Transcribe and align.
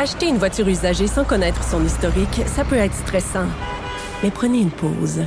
Acheter 0.00 0.28
une 0.28 0.38
voiture 0.38 0.68
usagée 0.68 1.08
sans 1.08 1.24
connaître 1.24 1.64
son 1.64 1.84
historique, 1.84 2.42
ça 2.46 2.64
peut 2.64 2.76
être 2.76 2.94
stressant. 2.94 3.48
Mais 4.22 4.30
prenez 4.30 4.60
une 4.60 4.70
pause. 4.70 5.22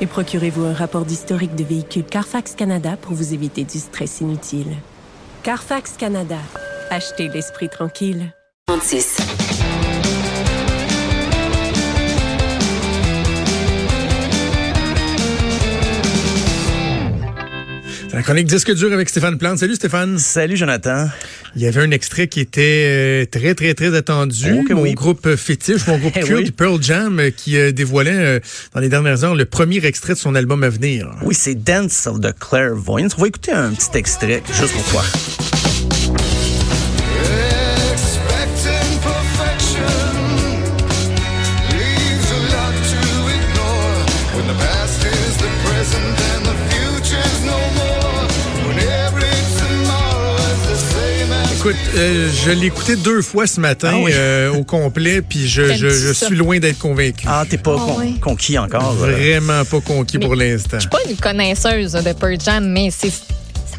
Et 0.00 0.06
procurez-vous 0.06 0.64
un 0.64 0.72
rapport 0.72 1.04
d'historique 1.04 1.56
de 1.56 1.64
véhicule 1.64 2.04
Carfax 2.04 2.54
Canada 2.54 2.96
pour 2.96 3.14
vous 3.14 3.34
éviter 3.34 3.64
du 3.64 3.80
stress 3.80 4.20
inutile. 4.20 4.76
Carfax 5.42 5.94
Canada. 5.98 6.38
Achetez 6.88 7.26
l'esprit 7.26 7.68
tranquille. 7.68 8.32
36. 8.68 9.16
C'est 18.08 18.14
la 18.14 18.22
chronique 18.22 18.46
Disque 18.46 18.72
dur 18.72 18.92
avec 18.92 19.08
Stéphane 19.08 19.36
Plante. 19.36 19.58
Salut 19.58 19.74
Stéphane. 19.74 20.20
Salut 20.20 20.56
Jonathan. 20.56 21.08
Il 21.56 21.62
y 21.62 21.66
avait 21.66 21.80
un 21.80 21.90
extrait 21.90 22.26
qui 22.26 22.40
était 22.40 22.84
euh, 22.86 23.26
très, 23.26 23.54
très, 23.54 23.74
très 23.74 23.94
attendu. 23.96 24.64
Que 24.68 24.74
mon 24.74 24.82
oui. 24.82 24.94
groupe 24.94 25.36
fétiche, 25.36 25.86
mon 25.86 25.98
groupe 25.98 26.14
Eh 26.16 26.20
culte, 26.20 26.46
oui. 26.46 26.50
Pearl 26.50 26.82
Jam, 26.82 27.20
euh, 27.20 27.30
qui 27.30 27.56
euh, 27.56 27.70
dévoilait 27.70 28.40
dans 28.74 28.80
les 28.80 28.88
dernières 28.88 29.22
heures 29.24 29.34
le 29.34 29.44
premier 29.44 29.84
extrait 29.84 30.14
de 30.14 30.18
son 30.18 30.34
album 30.34 30.64
à 30.64 30.68
venir. 30.68 31.10
Oui, 31.22 31.34
c'est 31.34 31.54
Dance 31.54 32.06
of 32.06 32.20
the 32.20 32.32
Clairvoyance. 32.38 33.14
On 33.18 33.22
va 33.22 33.28
écouter 33.28 33.52
un 33.52 33.72
petit 33.72 33.96
extrait 33.96 34.42
juste 34.52 34.72
pour 34.72 34.84
toi. 34.84 35.04
Écoute, 51.66 51.76
euh, 51.96 52.28
je 52.44 52.50
l'ai 52.50 52.66
écouté 52.66 52.94
deux 52.94 53.22
fois 53.22 53.46
ce 53.46 53.58
matin 53.58 53.92
Ah 53.94 53.98
oui. 53.98 54.10
euh, 54.14 54.52
au 54.52 54.64
complet, 54.64 55.22
puis 55.22 55.48
je, 55.48 55.74
je, 55.74 55.88
je 55.88 56.12
suis 56.12 56.36
loin 56.36 56.58
d'être 56.58 56.78
convaincu. 56.78 57.24
Ah, 57.26 57.46
t'es 57.48 57.56
pas 57.56 57.74
Ah 57.78 57.82
con- 57.86 57.96
oui. 58.00 58.20
conquis 58.20 58.58
encore. 58.58 58.94
euh. 59.02 59.12
Vraiment 59.12 59.64
pas 59.64 59.80
conquis 59.80 60.18
Mais- 60.18 60.26
pour 60.26 60.34
l'instant. 60.34 60.74
Je 60.76 60.80
suis 60.80 60.90
pas 60.90 60.98
une 61.08 61.16
connaisseuse 61.16 61.92
de 61.92 62.12
Pearl 62.12 62.36
Jam, 62.38 62.68
mais 62.70 62.90
c'est 62.90 63.08
ça 63.08 63.22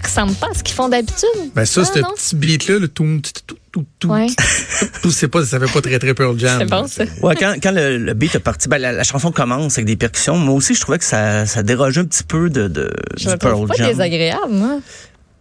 ressemble 0.04 0.34
pas 0.34 0.48
à 0.50 0.54
ce 0.58 0.64
qu'ils 0.64 0.74
font 0.74 0.90
d'habitude. 0.90 1.30
Ben 1.54 1.64
ça, 1.66 1.82
Ah, 1.84 1.86
ce 1.94 2.00
petit 2.00 2.36
beat-là, 2.36 2.80
le 2.80 2.88
tout, 2.88 3.04
tout, 3.22 3.32
tout, 3.46 3.56
tout, 3.72 3.86
tout, 4.00 4.08
Ouais. 4.10 4.28
tout, 5.04 5.12
c'est 5.12 5.28
pas, 5.28 5.46
ça 5.46 5.60
fait 5.60 5.72
pas 5.72 5.82
très, 5.82 6.00
très 6.00 6.16
Pearl 6.16 6.40
Jam. 6.40 6.58
C'est 6.62 6.66
bon, 6.70 6.88
ça. 6.88 7.04
Ouais, 7.22 7.36
quand, 7.36 7.54
quand 7.62 7.72
le, 7.72 8.00
le 8.00 8.14
beat 8.16 8.34
est 8.34 8.40
parti, 8.40 8.68
ben, 8.68 8.80
la, 8.80 8.94
la 8.94 9.04
chanson 9.04 9.32
commence 9.32 9.74
avec 9.78 9.86
des 9.86 9.96
percussions. 9.96 10.38
Moi 10.38 10.56
aussi, 10.56 10.74
je 10.74 10.82
trouvais 10.82 10.98
que 10.98 11.06
ça, 11.06 11.46
ça 11.46 11.62
dérogeait 11.62 12.02
un 12.02 12.06
petit 12.06 12.24
peu 12.24 12.50
de, 12.50 12.68
de 12.68 12.90
Je 13.16 13.30
du 13.30 13.38
Pearl 13.38 13.68
pas 13.68 13.76
Jam. 13.76 13.90
désagréable, 13.90 14.50
moi. 14.50 14.80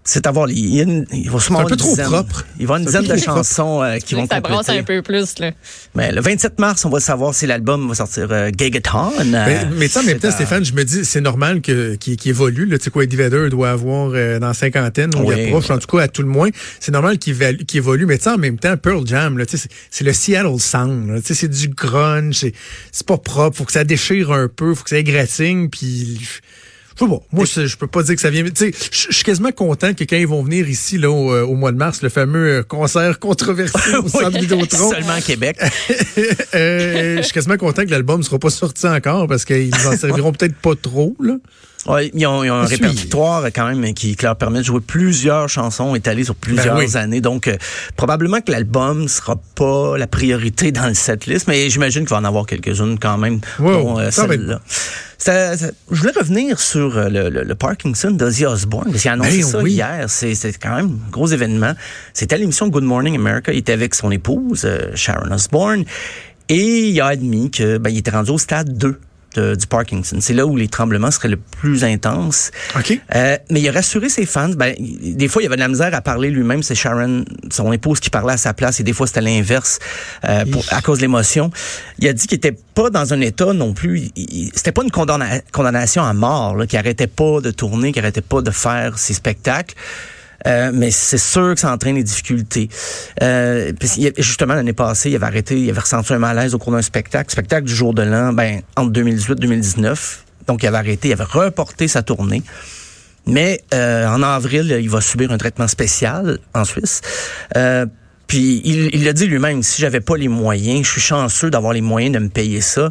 C'est 0.06 0.27
à 0.27 0.30
voir. 0.33 0.50
Il, 0.50 0.74
y 0.74 0.80
a 0.80 0.83
une- 0.83 1.06
il 1.12 1.30
va 1.30 1.41
sûrement 1.41 1.60
un 1.60 1.62
avoir 1.62 1.69
peu 1.69 1.74
une 1.74 1.78
trop 1.78 1.91
dizaine- 1.97 2.06
propre. 2.10 2.44
Il 2.58 2.66
va 2.66 2.74
avoir 2.74 2.78
une 2.80 2.84
dizaine 2.84 3.16
de 3.16 3.16
chansons 3.22 3.83
euh, 3.83 3.97
qui 3.97 4.14
vont 4.14 4.27
ça 4.28 4.72
un 4.74 4.83
peu 4.83 5.00
plus, 5.00 5.38
là. 5.38 5.52
Mais 5.94 6.12
le 6.12 6.20
27 6.20 6.58
mars, 6.58 6.84
on 6.84 6.91
va 6.91 7.00
savoir 7.00 7.34
si 7.34 7.46
l'album 7.46 7.88
va 7.88 7.94
sortir 7.94 8.28
euh, 8.30 8.50
Gigaton. 8.55 9.12
euh, 9.19 9.24
Mais, 9.24 9.64
mais 9.78 9.88
ça, 9.88 10.00
en 10.00 10.02
même 10.02 10.19
temps, 10.19 10.30
Stéphane, 10.30 10.62
je 10.62 10.74
me 10.74 10.84
dis, 10.84 11.06
c'est 11.06 11.22
normal 11.22 11.62
que 11.62 11.94
qu'il 11.94 12.16
qu'il 12.16 12.28
évolue. 12.30 12.66
Là. 12.66 12.77
Tu 12.77 12.84
sais 12.84 12.91
quoi, 12.91 13.05
Eddie 13.05 13.16
Vedder 13.16 13.48
doit 13.48 13.70
avoir 13.70 14.11
euh, 14.14 14.38
dans 14.38 14.52
cinquantaine, 14.52 15.11
on 15.16 15.24
Oui, 15.24 15.36
y 15.36 15.44
approche, 15.46 15.70
en 15.70 15.78
tout 15.78 15.86
cas, 15.96 16.02
à 16.05 16.08
tout 16.08 16.20
le 16.22 16.28
moins. 16.28 16.50
C'est 16.80 16.92
normal 16.92 17.16
qu'il 17.18 17.34
évolue. 17.74 18.05
Mais 18.05 18.18
tu 18.18 18.24
sais, 18.24 18.30
en 18.30 18.36
même 18.39 18.58
temps, 18.58 18.77
Pearl 18.77 19.06
Jam, 19.06 19.39
là, 19.39 19.46
tu 19.46 19.56
sais, 19.56 19.68
c'est 19.68 19.74
c'est 19.91 20.05
le 20.05 20.12
Seattle 20.12 20.58
Sound. 20.61 21.08
là. 21.08 21.20
Tu 21.22 21.28
sais, 21.28 21.34
C'est 21.34 21.48
du 21.48 21.68
grunge, 21.68 22.34
c'est 22.41 22.52
c'est 22.92 23.06
pas 23.06 23.16
propre. 23.16 23.56
Faut 23.56 23.64
que 23.64 23.72
ça 23.72 23.84
déchire 23.84 24.33
un 24.33 24.48
peu, 24.48 24.74
faut 24.74 24.84
que 24.84 24.91
ça 24.91 24.98
égratigne, 24.98 25.70
puis... 25.70 26.20
Je 26.97 27.05
sais 27.05 27.11
pas. 27.11 27.20
Moi, 27.33 27.45
je 27.45 27.77
peux 27.77 27.87
pas 27.87 28.03
dire 28.03 28.14
que 28.14 28.20
ça 28.20 28.31
vient. 28.31 28.45
Tu 28.45 28.50
sais, 28.55 28.73
je 28.91 29.12
suis 29.12 29.25
quasiment 29.25 29.50
content 29.53 29.95
que 29.95 30.05
quand 30.05 30.17
ils 30.17 30.27
vont 30.27 30.42
venir 30.42 30.69
ici 30.69 30.98
là 30.98 31.11
au, 31.11 31.33
euh, 31.33 31.42
au 31.42 31.55
mois 31.55 31.73
de 31.73 31.77
mars, 31.77 32.03
le 32.03 32.09
fameux 32.09 32.59
euh, 32.59 32.62
concert 32.62 33.19
controversé 33.19 33.97
au 34.03 34.09
centre 34.09 34.39
Vidéotron, 34.39 34.91
Seulement 34.91 35.14
à 35.14 35.20
Québec. 35.20 35.59
euh, 36.55 37.17
je 37.19 37.23
suis 37.23 37.33
quasiment 37.33 37.56
content 37.56 37.84
que 37.84 37.91
l'album 37.91 38.23
sera 38.23 38.39
pas 38.39 38.51
sorti 38.51 38.86
encore 38.86 39.27
parce 39.27 39.45
qu'ils 39.45 39.75
en 39.75 39.97
serviront 39.97 40.33
peut-être 40.39 40.56
pas 40.56 40.75
trop 40.81 41.17
là. 41.20 41.34
Ouais, 41.86 42.11
ils 42.14 42.27
ont, 42.27 42.42
ils 42.42 42.51
ont 42.51 42.55
un 42.55 42.67
Suis. 42.67 42.77
répertoire 42.77 43.45
quand 43.55 43.67
même 43.67 43.92
qui, 43.92 44.17
qui 44.17 44.24
leur 44.24 44.36
permet 44.36 44.61
de 44.61 44.64
jouer 44.64 44.80
plusieurs 44.80 45.48
chansons 45.51 45.95
étalées 45.95 46.24
sur 46.24 46.35
plusieurs 46.35 46.77
Ben 46.77 46.86
oui. 46.89 46.97
années. 46.97 47.20
Donc, 47.20 47.47
euh, 47.47 47.57
probablement 47.97 48.41
que 48.41 48.51
l'album 48.51 49.07
sera 49.07 49.36
pas 49.55 49.98
la 49.98 50.07
priorité 50.07 50.73
dans 50.73 50.86
le 50.86 50.95
setlist, 50.95 51.47
mais 51.47 51.68
j'imagine 51.68 52.02
qu'il 52.07 52.14
va 52.14 52.20
en 52.20 52.24
avoir 52.24 52.47
quelques-unes 52.47 52.98
quand 52.98 53.18
même. 53.18 53.41
Wow, 53.58 54.01
euh, 54.01 54.11
celle-là. 54.11 54.61
Ça- 55.24 55.57
ça- 55.57 55.70
je 55.90 56.01
voulais 56.01 56.12
revenir 56.12 56.61
sur 56.61 56.98
euh, 56.98 57.08
le, 57.08 57.30
le- 57.30 57.45
le 57.45 57.55
Parkinson 57.55 58.11
d'Ozzy 58.11 58.45
Osbourne, 58.45 58.90
parce 58.90 59.01
qu'il 59.02 59.11
a 59.11 59.14
annoncé 59.14 59.39
Ben 59.39 59.42
ça 59.46 59.58
oui. 59.62 59.73
hier. 59.73 60.05
C'est 60.08 60.35
quand 60.62 60.77
même 60.77 60.98
un 61.07 61.11
gros 61.11 61.29
événement. 61.29 61.73
C'était 62.12 62.35
à 62.35 62.39
l'émission 62.39 62.68
Good 62.68 62.85
Morning 62.85 63.17
America. 63.17 63.51
Il 63.51 63.58
était 63.58 63.73
avec 63.73 63.95
son 63.95 64.11
épouse, 64.11 64.62
euh, 64.67 64.90
Sharon 64.95 65.33
Osbourne, 65.33 65.85
et 66.51 66.89
il 66.90 67.01
a 67.01 67.07
admis 67.07 67.51
que 67.51 67.79
ben, 67.79 67.89
il 67.89 67.96
était 67.98 68.11
rendu 68.11 68.33
au 68.33 68.39
stade 68.39 68.77
2 68.77 68.98
de- 69.34 69.55
du 69.55 69.67
Parkinson. 69.67 70.17
C'est 70.20 70.34
là 70.34 70.46
où 70.46 70.56
les 70.56 70.68
tremblements 70.68 71.11
seraient 71.11 71.28
le 71.28 71.36
plus 71.36 71.84
intenses. 71.84 72.50
OK. 72.77 72.98
Euh, 73.14 73.36
mais 73.50 73.61
il 73.61 73.68
a 73.68 73.72
rassuré 73.72 74.08
ses 74.08 74.27
fans. 74.27 74.48
Ben, 74.50 74.74
des 74.78 75.28
fois, 75.28 75.42
il 75.42 75.46
avait 75.46 75.56
de 75.56 75.61
la 75.61 75.68
misère 75.68 75.95
à 75.95 76.00
parler 76.00 76.30
lui-même. 76.30 76.62
C'est 76.62 76.74
Sharon, 76.74 77.24
son 77.50 77.73
épouse, 77.73 78.00
qui 78.00 78.11
parlait 78.11 78.34
à 78.34 78.36
sa 78.36 78.55
place. 78.55 78.80
Et 78.80 78.83
des 78.83 78.92
fois, 78.92 79.06
c'était 79.06 79.20
l'inverse 79.20 79.78
euh, 80.28 80.44
pour- 80.46 80.64
à 80.70 80.80
cause 80.83 80.98
de 80.98 81.02
l'émotion. 81.02 81.50
Il 81.98 82.08
a 82.08 82.12
dit 82.12 82.27
qu'il 82.27 82.36
était 82.36 82.56
pas 82.74 82.90
dans 82.90 83.12
un 83.12 83.20
état 83.20 83.52
non 83.52 83.73
plus. 83.74 84.11
C'était 84.55 84.73
pas 84.73 84.83
une 84.83 84.90
condamna- 84.90 85.42
condamnation 85.52 86.02
à 86.05 86.12
mort, 86.12 86.56
qui 86.68 86.77
arrêtait 86.77 87.06
pas 87.06 87.40
de 87.40 87.50
tourner, 87.50 87.92
qui 87.92 87.98
arrêtait 87.98 88.20
pas 88.20 88.42
de 88.42 88.50
faire 88.50 88.98
ses 88.98 89.14
spectacles. 89.14 89.74
Euh, 90.46 90.70
mais 90.74 90.90
c'est 90.90 91.18
sûr 91.18 91.55
que 91.55 91.60
ça 91.60 91.72
entraîne 91.72 91.94
des 91.94 92.02
difficultés. 92.02 92.68
Euh, 93.22 93.72
a- 93.72 94.20
justement, 94.22 94.55
l'année 94.55 94.72
passée, 94.72 95.10
il 95.10 95.16
avait 95.16 95.27
arrêté, 95.27 95.58
il 95.58 95.70
avait 95.70 95.80
ressenti 95.80 96.12
un 96.12 96.18
malaise 96.18 96.55
au 96.55 96.58
cours 96.58 96.72
d'un 96.72 96.82
spectacle. 96.82 97.30
Spectacle 97.30 97.64
du 97.66 97.74
jour 97.74 97.94
de 97.94 98.02
l'an, 98.02 98.32
ben, 98.32 98.60
entre 98.77 98.90
2018 98.92 99.32
et 99.32 99.40
2019. 99.40 100.24
Donc, 100.46 100.62
il 100.62 100.66
avait 100.66 100.77
arrêté, 100.78 101.08
il 101.08 101.12
avait 101.12 101.24
reporté 101.24 101.88
sa 101.88 102.02
tournée. 102.02 102.42
Mais 103.27 103.62
euh, 103.72 104.06
en 104.06 104.22
avril, 104.22 104.77
il 104.80 104.90
va 104.90 105.00
subir 105.00 105.32
un 105.32 105.38
traitement 105.38 105.66
spécial 105.68 106.38
en 106.52 106.64
Suisse. 106.66 107.00
Euh, 107.56 107.86
puis 108.26 108.61
il 108.64 108.94
il 108.94 109.05
l'a 109.05 109.14
dit 109.14 109.26
lui-même, 109.26 109.62
si 109.62 109.80
j'avais 109.80 110.00
pas 110.00 110.16
les 110.16 110.28
moyens, 110.28 110.84
je 110.86 110.90
suis 110.92 111.00
chanceux 111.00 111.48
d'avoir 111.50 111.72
les 111.72 111.80
moyens 111.80 112.14
de 112.14 112.18
me 112.18 112.28
payer 112.28 112.61
ça. 112.61 112.90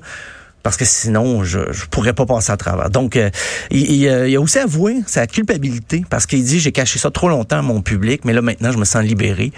Parce 0.63 0.77
que 0.77 0.85
sinon, 0.85 1.43
je 1.43 1.59
je 1.71 1.85
pourrais 1.85 2.13
pas 2.13 2.25
passer 2.25 2.51
à 2.51 2.57
travers. 2.57 2.89
Donc, 2.89 3.17
euh, 3.17 3.29
il, 3.69 3.91
il, 3.91 4.07
euh, 4.07 4.29
il 4.29 4.35
a 4.35 4.41
aussi 4.41 4.59
avoué 4.59 5.03
sa 5.05 5.27
culpabilité 5.27 6.03
parce 6.09 6.25
qu'il 6.25 6.43
dit 6.43 6.59
j'ai 6.59 6.71
caché 6.71 6.99
ça 6.99 7.11
trop 7.11 7.29
longtemps 7.29 7.59
à 7.59 7.61
mon 7.61 7.81
public, 7.81 8.21
mais 8.25 8.33
là 8.33 8.41
maintenant 8.41 8.71
je 8.71 8.77
me 8.77 8.85
sens 8.85 9.03
libéré. 9.03 9.51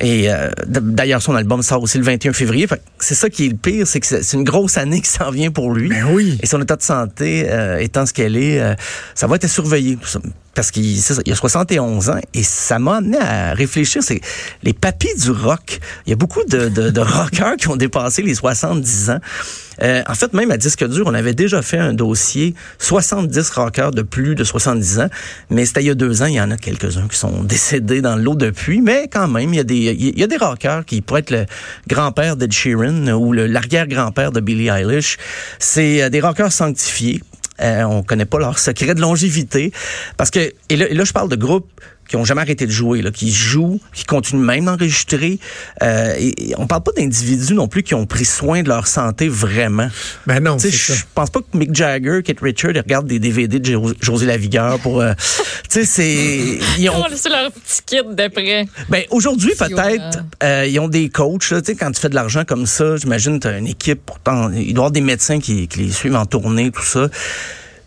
Et 0.00 0.30
euh, 0.30 0.50
d'ailleurs, 0.66 1.22
son 1.22 1.34
album 1.34 1.62
sort 1.62 1.82
aussi 1.82 1.98
le 1.98 2.04
21 2.04 2.32
février. 2.32 2.66
Fait 2.66 2.76
que 2.76 2.82
C'est 2.98 3.14
ça 3.14 3.28
qui 3.28 3.46
est 3.46 3.48
le 3.48 3.56
pire, 3.56 3.86
c'est 3.86 4.00
que 4.00 4.06
c'est 4.06 4.22
c'est 4.22 4.36
une 4.36 4.44
grosse 4.44 4.76
année 4.76 5.00
qui 5.00 5.08
s'en 5.08 5.30
vient 5.30 5.50
pour 5.50 5.72
lui. 5.72 5.88
Ben 5.88 6.04
oui. 6.12 6.38
Et 6.42 6.46
son 6.46 6.60
état 6.60 6.76
de 6.76 6.82
santé 6.82 7.46
euh, 7.48 7.78
étant 7.78 8.06
ce 8.06 8.12
qu'elle 8.12 8.36
est, 8.36 8.60
euh, 8.60 8.74
ça 9.14 9.26
va 9.26 9.36
être 9.36 9.48
surveillé. 9.48 9.98
Parce 10.58 10.72
qu'il 10.72 10.98
a 10.98 11.34
71 11.36 12.10
ans 12.10 12.18
et 12.34 12.42
ça 12.42 12.80
m'a 12.80 12.96
amené 12.96 13.16
à 13.16 13.54
réfléchir. 13.54 14.02
C'est 14.02 14.20
les 14.64 14.72
papis 14.72 15.14
du 15.16 15.30
rock. 15.30 15.78
Il 16.04 16.10
y 16.10 16.12
a 16.12 16.16
beaucoup 16.16 16.42
de, 16.48 17.00
rockers 17.00 17.54
qui 17.58 17.68
ont 17.68 17.76
dépassé 17.76 18.22
les 18.22 18.34
70 18.34 19.10
ans. 19.10 19.20
Euh, 19.82 20.02
en 20.08 20.14
fait, 20.14 20.32
même 20.32 20.50
à 20.50 20.56
disque 20.56 20.84
dur, 20.84 21.04
on 21.06 21.14
avait 21.14 21.32
déjà 21.32 21.62
fait 21.62 21.78
un 21.78 21.92
dossier 21.92 22.56
70 22.80 23.50
rockers 23.50 23.92
de 23.92 24.02
plus 24.02 24.34
de 24.34 24.42
70 24.42 24.98
ans, 24.98 25.08
mais 25.48 25.64
c'était 25.64 25.82
il 25.82 25.86
y 25.86 25.90
a 25.90 25.94
deux 25.94 26.22
ans. 26.22 26.26
Il 26.26 26.34
y 26.34 26.40
en 26.40 26.50
a 26.50 26.56
quelques-uns 26.56 27.06
qui 27.06 27.16
sont 27.16 27.44
décédés 27.44 28.00
dans 28.00 28.16
l'eau 28.16 28.34
depuis, 28.34 28.80
mais 28.80 29.06
quand 29.06 29.28
même, 29.28 29.54
il 29.54 29.58
y 29.58 30.22
a 30.24 30.26
des 30.26 30.36
rockers 30.38 30.84
qui 30.84 31.02
pourraient 31.02 31.20
être 31.20 31.30
le 31.30 31.46
grand-père 31.86 32.34
d'Ed 32.34 32.50
Sheeran 32.50 33.06
ou 33.12 33.32
l'arrière-grand-père 33.32 34.32
de 34.32 34.40
Billie 34.40 34.70
Eilish. 34.70 35.18
C'est 35.60 36.02
euh, 36.02 36.08
des 36.08 36.20
rockers 36.20 36.50
sanctifiés. 36.50 37.22
Euh, 37.60 37.82
on 37.82 38.02
connaît 38.02 38.24
pas 38.24 38.38
leur 38.38 38.58
secret 38.58 38.94
de 38.94 39.00
longévité. 39.00 39.72
Parce 40.16 40.30
que 40.30 40.52
et 40.68 40.76
là, 40.76 40.88
et 40.88 40.94
là 40.94 41.04
je 41.04 41.12
parle 41.12 41.28
de 41.28 41.36
groupes 41.36 41.68
qui 42.08 42.16
ont 42.16 42.24
jamais 42.24 42.40
arrêté 42.40 42.66
de 42.66 42.72
jouer, 42.72 43.02
là, 43.02 43.10
qui 43.10 43.30
jouent, 43.32 43.80
qui 43.92 44.04
continuent 44.04 44.40
même 44.44 44.64
d'enregistrer. 44.64 45.38
Euh, 45.82 46.14
et, 46.18 46.50
et 46.50 46.54
on 46.58 46.66
parle 46.66 46.82
pas 46.82 46.92
d'individus 46.96 47.54
non 47.54 47.68
plus 47.68 47.82
qui 47.82 47.94
ont 47.94 48.06
pris 48.06 48.24
soin 48.24 48.62
de 48.62 48.68
leur 48.68 48.86
santé 48.86 49.28
vraiment. 49.28 49.88
Ben 50.26 50.40
non, 50.42 50.56
je 50.58 50.94
pense 51.14 51.30
pas 51.30 51.40
que 51.40 51.56
Mick 51.56 51.74
Jagger, 51.74 52.20
Kate 52.24 52.40
Richard, 52.40 52.72
ils 52.72 52.80
regardent 52.80 53.06
des 53.06 53.18
DVD 53.18 53.58
de 53.60 53.72
Jo- 53.72 53.94
José 54.00 54.26
Lavigueur 54.26 54.78
pour. 54.80 55.00
euh, 55.00 55.12
tu 55.70 55.84
sais, 55.84 55.84
c'est 55.84 56.58
ils 56.78 56.88
ont. 56.88 57.04
C'est 57.14 57.28
leur 57.28 57.52
petit 57.52 57.82
kit 57.86 57.96
de 58.02 58.28
près. 58.28 58.66
Ben 58.88 59.04
aujourd'hui 59.10 59.52
peut-être 59.58 60.18
euh, 60.42 60.66
ils 60.66 60.78
ont 60.80 60.88
des 60.88 61.08
coachs. 61.10 61.40
Tu 61.48 61.54
sais, 61.64 61.74
quand 61.74 61.90
tu 61.92 62.00
fais 62.00 62.08
de 62.08 62.14
l'argent 62.14 62.44
comme 62.46 62.66
ça, 62.66 62.96
j'imagine 62.96 63.38
tu 63.38 63.46
as 63.48 63.58
une 63.58 63.66
équipe. 63.66 64.00
Pourtant, 64.06 64.50
il 64.50 64.58
doit 64.58 64.64
y 64.64 64.70
avoir 64.72 64.90
des 64.92 65.00
médecins 65.02 65.40
qui, 65.40 65.68
qui 65.68 65.80
les 65.80 65.90
suivent 65.92 66.16
en 66.16 66.24
tournée, 66.26 66.70
tout 66.70 66.82
ça. 66.82 67.08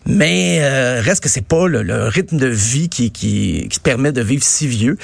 Mais 0.06 0.58
euh, 0.60 1.00
reste 1.00 1.22
que 1.22 1.28
c'est 1.28 1.46
pas 1.46 1.68
le, 1.68 1.82
le 1.82 2.08
rythme 2.08 2.36
de 2.36 2.46
vie 2.46 2.88
qui, 2.88 3.10
qui, 3.10 3.68
qui 3.70 3.78
te 3.78 3.82
permet 3.82 4.12
de 4.12 4.22
vivre 4.22 4.42
si 4.44 4.66
vieux. 4.66 4.96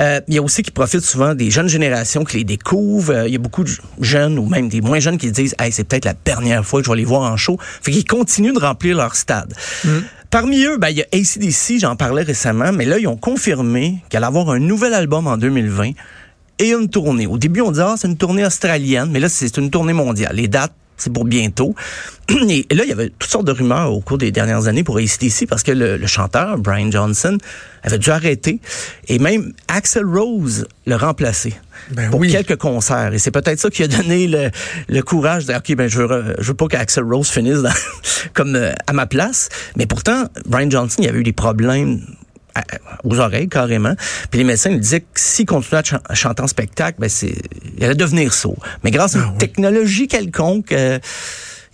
Euh, 0.00 0.20
il 0.28 0.34
y 0.34 0.38
a 0.38 0.42
aussi 0.42 0.62
qui 0.62 0.70
profitent 0.70 1.04
souvent 1.04 1.34
des 1.34 1.50
jeunes 1.50 1.68
générations 1.68 2.24
qui 2.24 2.38
les 2.38 2.44
découvrent. 2.44 3.12
Euh, 3.12 3.26
il 3.26 3.32
y 3.32 3.36
a 3.36 3.40
beaucoup 3.40 3.64
de 3.64 3.70
jeunes 4.00 4.38
ou 4.38 4.46
même 4.46 4.68
des 4.68 4.80
moins 4.80 5.00
jeunes 5.00 5.18
qui 5.18 5.30
disent 5.30 5.54
hey, 5.58 5.72
c'est 5.72 5.84
peut-être 5.84 6.04
la 6.04 6.14
dernière 6.24 6.64
fois 6.64 6.80
que 6.80 6.86
je 6.86 6.90
vais 6.90 6.98
les 6.98 7.04
voir 7.04 7.22
en 7.22 7.36
show. 7.36 7.58
Fait 7.60 7.90
qu'ils 7.90 8.04
continuent 8.04 8.54
de 8.54 8.60
remplir 8.60 8.96
leur 8.96 9.16
stade. 9.16 9.54
Parmi 10.30 10.64
eux, 10.64 10.78
ben, 10.78 10.88
il 10.88 10.96
y 10.96 11.02
a 11.02 11.06
ACDC, 11.12 11.78
j'en 11.78 11.94
parlais 11.94 12.22
récemment, 12.22 12.72
mais 12.72 12.84
là, 12.86 12.98
ils 12.98 13.06
ont 13.06 13.16
confirmé 13.16 13.98
qu'elle 14.08 14.24
allait 14.24 14.26
avoir 14.26 14.50
un 14.50 14.58
nouvel 14.58 14.92
album 14.92 15.28
en 15.28 15.36
2020 15.36 15.92
et 16.58 16.72
une 16.72 16.88
tournée. 16.88 17.26
Au 17.26 17.38
début, 17.38 17.60
on 17.60 17.70
dit, 17.70 17.80
ah, 17.80 17.94
c'est 17.96 18.08
une 18.08 18.16
tournée 18.16 18.44
australienne, 18.44 19.10
mais 19.12 19.20
là, 19.20 19.28
c'est 19.28 19.56
une 19.58 19.70
tournée 19.70 19.92
mondiale. 19.92 20.34
Les 20.34 20.48
dates, 20.48 20.74
c'est 20.96 21.12
pour 21.12 21.24
bientôt. 21.24 21.74
Et 22.30 22.66
là, 22.74 22.84
il 22.84 22.88
y 22.88 22.92
avait 22.92 23.10
toutes 23.10 23.30
sortes 23.30 23.46
de 23.46 23.52
rumeurs 23.52 23.92
au 23.92 24.00
cours 24.00 24.18
des 24.18 24.30
dernières 24.30 24.66
années 24.68 24.84
pour 24.84 25.00
ici 25.00 25.46
parce 25.46 25.62
que 25.62 25.72
le, 25.72 25.96
le, 25.96 26.06
chanteur, 26.06 26.58
Brian 26.58 26.90
Johnson, 26.90 27.36
avait 27.82 27.98
dû 27.98 28.10
arrêter. 28.10 28.60
Et 29.08 29.18
même 29.18 29.52
Axel 29.68 30.04
Rose 30.06 30.66
le 30.86 30.96
remplacer 30.96 31.54
Ben 31.90 32.10
pour 32.10 32.20
oui. 32.20 32.30
quelques 32.30 32.56
concerts. 32.56 33.12
Et 33.12 33.18
c'est 33.18 33.30
peut-être 33.30 33.58
ça 33.58 33.70
qui 33.70 33.82
a 33.82 33.88
donné 33.88 34.26
le, 34.26 34.50
le 34.88 35.02
courage 35.02 35.44
de 35.46 35.52
dire, 35.52 35.58
OK, 35.58 35.76
ben, 35.76 35.88
je 35.88 36.00
veux, 36.00 36.34
je 36.38 36.48
veux 36.48 36.54
pas 36.54 36.66
qu'Axel 36.68 37.04
Rose 37.04 37.28
finisse 37.28 37.62
dans- 37.62 37.72
comme 38.32 38.54
euh, 38.56 38.72
à 38.86 38.92
ma 38.92 39.06
place. 39.06 39.48
Mais 39.76 39.86
pourtant, 39.86 40.24
Brian 40.46 40.70
Johnson, 40.70 41.02
il 41.02 41.08
avait 41.08 41.18
eu 41.20 41.24
des 41.24 41.32
problèmes 41.32 42.00
à- 42.54 42.64
aux 43.04 43.18
oreilles 43.18 43.48
carrément. 43.48 43.94
Puis 44.30 44.38
les 44.38 44.44
médecins 44.44 44.70
lui 44.70 44.80
disaient 44.80 45.00
que 45.00 45.06
s'il 45.14 45.46
continuait 45.46 45.80
à, 45.80 45.84
chan- 45.84 46.00
à 46.08 46.14
chanter 46.14 46.42
en 46.42 46.46
spectacle, 46.46 46.96
ben 47.00 47.08
c'est, 47.08 47.34
il 47.76 47.84
allait 47.84 47.94
devenir 47.94 48.32
sourd. 48.32 48.58
Mais 48.84 48.90
grâce 48.90 49.14
à 49.16 49.18
une 49.18 49.24
Ah 49.26 49.30
oui. 49.32 49.38
technologie 49.38 50.08
quelconque, 50.08 50.72
euh, 50.72 50.98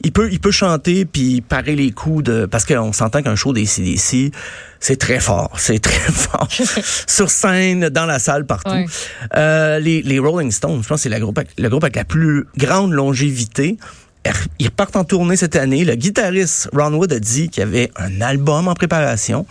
il 0.03 0.13
peut, 0.13 0.31
il 0.33 0.41
peut 0.41 0.51
chanter 0.51 1.05
puis 1.05 1.43
parer 1.43 1.77
les 1.77 1.91
coups 1.91 2.25
de, 2.25 2.47
parce 2.47 2.65
qu'on 2.65 2.93
s'entend 2.95 3.23
qu'un 3.23 3.37
show 3.37 3.53
des 3.53 3.67
CDC, 3.67 4.33
c'est 4.81 4.97
très 4.99 5.21
fort, 5.21 5.53
c'est 5.59 5.79
très 5.79 6.11
fort. 6.11 6.49
Sur 7.07 7.31
scène, 7.31 7.91
dans 7.91 8.07
la 8.07 8.19
salle, 8.19 8.47
partout. 8.47 8.71
Euh, 9.37 9.79
les, 9.79 10.01
les 10.01 10.19
Rolling 10.19 10.51
Stones, 10.51 10.83
je 10.83 10.89
pense 10.89 11.01
que 11.01 11.03
c'est 11.03 11.09
la 11.11 11.21
groupe, 11.21 11.39
le 11.59 11.69
groupe 11.69 11.85
avec 11.85 11.97
la 11.97 12.05
plus 12.07 12.47
grande 12.57 12.93
longévité. 12.93 13.77
Ils 14.59 14.67
repartent 14.67 14.97
en 14.97 15.05
tournée 15.05 15.37
cette 15.37 15.57
année. 15.57 15.85
Le 15.85 15.95
guitariste 15.95 16.69
Ron 16.75 16.93
Wood 16.93 17.11
a 17.13 17.19
dit 17.19 17.49
qu'il 17.49 17.61
y 17.63 17.65
avait 17.67 17.91
un 17.97 18.21
album 18.21 18.69
en 18.69 18.75
préparation. 18.75 19.47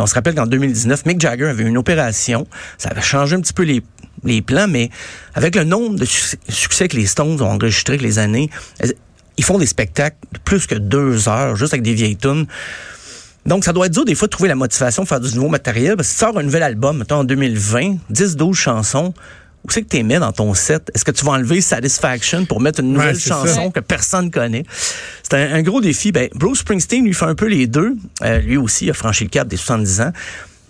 On 0.00 0.06
se 0.06 0.14
rappelle 0.14 0.34
qu'en 0.34 0.46
2019, 0.46 1.06
Mick 1.06 1.20
Jagger 1.20 1.46
avait 1.46 1.64
une 1.64 1.78
opération. 1.78 2.46
Ça 2.78 2.90
avait 2.90 3.02
changé 3.02 3.36
un 3.36 3.40
petit 3.40 3.52
peu 3.52 3.62
les, 3.64 3.82
les 4.24 4.42
plans, 4.42 4.68
mais 4.68 4.90
avec 5.34 5.54
le 5.54 5.64
nombre 5.64 5.96
de 5.98 6.04
suc- 6.04 6.38
succès 6.48 6.88
que 6.88 6.96
les 6.96 7.06
Stones 7.06 7.40
ont 7.42 7.50
enregistré 7.50 7.96
les 7.98 8.18
années, 8.18 8.50
ils 9.36 9.44
font 9.44 9.58
des 9.58 9.66
spectacles 9.66 10.16
de 10.32 10.38
plus 10.38 10.66
que 10.66 10.74
deux 10.74 11.28
heures, 11.28 11.56
juste 11.56 11.72
avec 11.72 11.82
des 11.82 11.94
vieilles 11.94 12.16
tunes. 12.16 12.46
Donc, 13.46 13.64
ça 13.64 13.72
doit 13.72 13.86
être 13.86 13.92
dur 13.92 14.04
des 14.04 14.14
fois 14.14 14.26
de 14.26 14.30
trouver 14.30 14.48
la 14.48 14.56
motivation 14.56 15.04
de 15.04 15.08
faire 15.08 15.20
du 15.20 15.34
nouveau 15.34 15.48
matériel. 15.48 15.96
Parce 15.96 16.08
que 16.08 16.12
si 16.12 16.18
tu 16.18 16.24
sors 16.26 16.36
un 16.38 16.42
nouvel 16.42 16.62
album, 16.62 16.98
mettons 16.98 17.16
en 17.20 17.24
2020, 17.24 17.96
10-12 18.12 18.54
chansons, 18.54 19.14
où 19.64 19.70
c'est 19.70 19.82
que 19.82 19.88
tu 19.88 20.02
mets 20.02 20.18
dans 20.18 20.32
ton 20.32 20.54
set? 20.54 20.90
Est-ce 20.94 21.04
que 21.04 21.10
tu 21.10 21.24
vas 21.24 21.32
enlever 21.32 21.60
Satisfaction 21.60 22.44
pour 22.46 22.60
mettre 22.60 22.80
une 22.80 22.92
nouvelle 22.92 23.14
Ouais, 23.14 23.20
chanson 23.20 23.46
ça. 23.66 23.70
que 23.74 23.80
personne 23.80 24.30
connaît? 24.30 24.64
C'est 25.22 25.34
un, 25.34 25.54
un 25.54 25.62
gros 25.62 25.80
défi. 25.80 26.12
Ben, 26.12 26.28
Bruce 26.34 26.60
Springsteen 26.60 27.04
lui 27.04 27.14
fait 27.14 27.24
un 27.26 27.34
peu 27.34 27.46
les 27.46 27.66
deux. 27.66 27.94
Euh, 28.22 28.38
lui 28.38 28.56
aussi 28.56 28.86
il 28.86 28.90
a 28.90 28.94
franchi 28.94 29.24
le 29.24 29.30
cap 29.30 29.48
des 29.48 29.56
70 29.56 30.00
ans. 30.00 30.12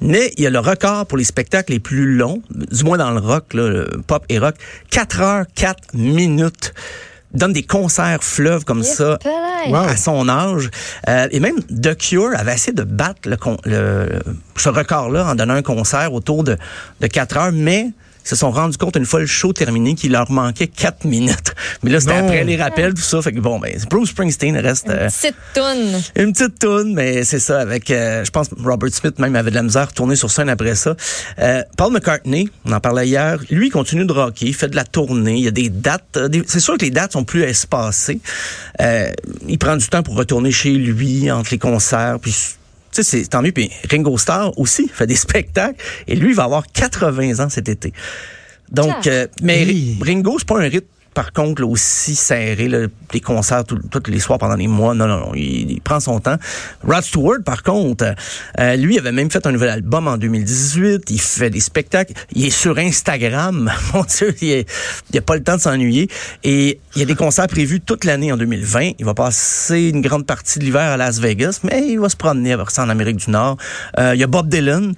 Mais 0.01 0.33
il 0.37 0.45
y 0.45 0.47
a 0.47 0.51
le 0.51 0.61
record 0.61 1.07
pour 1.07 1.19
les 1.19 1.25
spectacles 1.25 1.73
les 1.73 1.81
plus 1.81 2.15
longs, 2.17 2.41
du 2.51 2.85
moins 2.85 2.99
dans 2.99 3.11
le 3.11 3.19
rock, 3.21 3.53
là, 3.53 3.69
le 3.69 4.01
pop 4.07 4.25
et 4.29 4.39
rock, 4.39 4.55
4 4.91 5.21
heures 5.21 5.45
4 5.57 5.95
minutes. 5.95 6.73
Il 7.35 7.41
donne 7.41 7.53
des 7.53 7.65
concerts 7.65 8.23
fleuves 8.23 8.65
comme 8.65 8.85
ça. 8.85 9.19
Wow. 9.67 9.75
à 9.75 9.97
son 9.97 10.29
âge. 10.29 10.71
Euh, 11.09 11.27
et 11.33 11.41
même 11.41 11.57
The 11.65 11.97
Cure 11.99 12.31
avait 12.37 12.55
essayé 12.55 12.73
de 12.73 12.85
battre 12.85 13.29
le, 13.29 13.37
con- 13.37 13.59
le- 13.65 14.21
ce 14.57 14.69
record-là 14.69 15.27
en 15.27 15.35
donnant 15.35 15.55
un 15.55 15.63
concert 15.63 16.13
autour 16.15 16.45
de, 16.45 16.57
de 17.01 17.07
4 17.09 17.37
heures, 17.37 17.53
mais 17.53 17.91
se 18.29 18.37
sont 18.37 18.51
rendus 18.51 18.77
compte 18.77 18.97
une 18.97 19.07
fois 19.07 19.21
le 19.21 19.27
show 19.27 19.53
terminé 19.53 19.95
qu'il 19.95 20.13
leur 20.13 20.31
manquait 20.31 20.67
4 20.67 21.05
minutes. 21.05 21.55
Mais 21.83 21.91
là, 21.91 22.01
c'était 22.01 22.15
après 22.15 22.45
les 22.45 22.57
rappels, 22.57 22.93
tout 22.95 23.01
ça. 23.03 23.23
Fait 23.23 23.33
que 23.33 23.41
bon, 23.41 23.59
ben, 23.59 23.73
Bruce 23.91 24.11
Springsteen 24.11 24.57
reste... 24.59 24.89
euh, 24.91 25.09
Petite 25.09 25.37
toune. 25.55 26.01
une 26.17 26.33
petite 26.33 26.59
toune, 26.59 26.95
mais 26.95 27.25
c'est 27.25 27.39
ça, 27.39 27.61
avec, 27.61 27.91
euh, 27.91 28.25
je 28.25 28.31
pense, 28.31 28.49
Robert 28.63 28.93
Smith 28.93 29.19
même 29.19 29.35
avait 29.37 29.51
de 29.51 29.55
la 29.55 29.63
misère 29.63 29.83
à 29.83 29.87
tourner 29.87 30.17
sur 30.17 30.31
scène 30.31 30.49
après 30.49 30.75
ça. 30.75 30.95
Euh, 31.39 31.63
Paul 31.77 31.93
McCartney, 31.93 32.51
on 32.65 32.73
en 32.73 32.81
parlait 32.81 33.07
hier, 33.09 33.39
lui, 33.51 33.69
il 33.69 33.71
continue 33.71 34.05
de 34.05 34.13
rocker, 34.13 34.47
il 34.47 34.55
fait 34.55 34.69
de 34.69 34.77
la 34.77 34.85
tournée, 34.85 35.37
il 35.37 35.45
y 35.45 35.49
a 35.49 35.53
des 35.53 35.71
dates, 35.71 36.17
euh, 36.17 36.29
c'est 36.47 36.61
sûr 36.61 36.77
que 36.77 36.85
les 36.85 36.91
dates 36.91 37.13
sont 37.13 37.25
plus 37.25 37.43
espacées. 37.43 38.21
Euh, 38.81 39.11
il 39.47 39.59
prend 39.59 39.77
du 39.77 39.87
temps 39.89 40.03
pour 40.03 40.17
retourner 40.17 40.51
chez 40.53 40.71
lui, 40.73 41.31
entre 41.31 41.51
les 41.53 41.59
concerts, 41.59 42.19
puis... 42.21 42.35
Tu 42.93 43.03
sais, 43.03 43.23
c'est 43.23 43.27
tant 43.29 43.43
mieux. 43.43 43.53
Puis 43.53 43.71
Ringo 43.91 44.17
Starr 44.19 44.59
aussi 44.59 44.89
fait 44.93 45.07
des 45.07 45.17
spectacles. 45.17 45.81
Et 46.07 46.17
lui, 46.17 46.31
il 46.31 46.35
va 46.35 46.45
avoir 46.45 46.67
80 46.73 47.45
ans 47.45 47.49
cet 47.49 47.69
été. 47.69 47.93
Donc, 48.71 48.95
Ah. 49.07 49.09
euh, 49.09 49.27
mais. 49.43 49.67
Ringo, 50.01 50.37
c'est 50.39 50.49
pas 50.49 50.59
un 50.59 50.69
rythme 50.69 50.87
par 51.19 51.33
contre 51.33 51.63
là, 51.63 51.67
aussi 51.67 52.15
serré, 52.15 52.69
là, 52.69 52.87
les 53.13 53.21
concerts 53.21 53.65
tous 53.65 53.81
les 54.07 54.21
soirs 54.21 54.39
pendant 54.39 54.57
des 54.57 54.69
mois. 54.69 54.95
Non, 54.95 55.09
non, 55.09 55.19
non, 55.19 55.33
il, 55.35 55.81
prend 55.81 55.99
son 55.99 56.21
temps. 56.21 56.37
Rod 56.85 57.03
Stewart, 57.03 57.39
par 57.45 57.65
contre, 57.65 58.15
euh, 58.61 58.77
lui 58.77 59.01
avait 59.01 59.11
même 59.11 59.29
fait 59.29 59.45
un 59.45 59.51
nouvel 59.51 59.71
album 59.71 60.07
en 60.07 60.17
2018. 60.17 61.11
Il 61.11 61.21
fait 61.21 61.51
des 61.51 61.59
spectacles. 61.59 62.13
Il 62.37 62.47
est 62.47 62.51
sur 62.51 62.79
Instagram. 62.79 63.69
Mon 63.95 64.05
Dieu, 64.05 64.33
il, 64.43 64.65
il 65.11 65.19
a 65.19 65.21
pas 65.21 65.35
le 65.35 65.43
temps 65.43 65.57
de 65.57 65.61
s'ennuyer. 65.61 66.09
Et 66.45 66.79
il 66.95 67.01
y 67.01 67.03
a 67.03 67.07
des 67.07 67.17
concerts 67.17 67.49
prévus 67.49 67.81
toute 67.81 68.05
l'année 68.05 68.31
en 68.31 68.37
2020. 68.37 68.93
Il 69.01 69.05
va 69.05 69.15
passer 69.15 69.89
une 69.89 70.03
grande 70.03 70.25
partie 70.25 70.61
de 70.61 70.65
l'hiver 70.65 70.83
à 70.83 70.97
Las 70.97 71.19
Vegas, 71.19 71.63
mais 71.65 71.85
il 71.89 71.99
va 71.99 72.11
se 72.11 72.17
promener 72.17 72.55
ça 72.69 72.85
en 72.85 72.91
Amérique 72.91 73.17
du 73.17 73.33
Nord. 73.33 73.57
Euh, 73.99 74.15
il 74.15 74.21
y 74.21 74.23
a 74.23 74.29
Bob 74.29 74.49
Dylan. 74.49 74.95